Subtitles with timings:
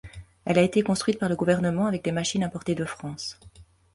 [0.45, 3.39] Elle a été construite par le gouvernement avec des machines importées de France.